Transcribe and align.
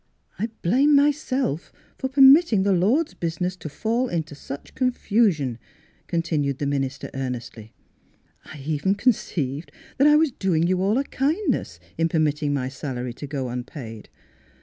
"I 0.39 0.49
blame 0.63 0.95
myself 0.95 1.71
for 1.99 2.09
permitting 2.09 2.63
the 2.63 2.73
Lord's 2.73 3.13
business 3.13 3.55
to 3.57 3.69
fall 3.69 4.07
into 4.09 4.33
such 4.33 4.73
con 4.73 4.87
Miss 4.87 4.97
Philura's 4.97 4.97
Wedding 4.97 4.97
Gown 4.97 4.99
fusion," 4.99 5.59
continued 6.07 6.57
the 6.57 6.65
minister 6.65 7.11
earnestly." 7.13 7.71
I 8.51 8.57
even 8.65 8.95
conceived 8.95 9.71
that 9.99 10.07
I 10.07 10.15
was 10.15 10.31
doing 10.31 10.65
you 10.65 10.81
all 10.81 10.97
a 10.97 11.03
kindness 11.03 11.79
in 11.99 12.09
permitting 12.09 12.51
my 12.51 12.67
salary 12.67 13.13
to 13.13 13.27
go 13.27 13.49
unpaid. 13.49 14.09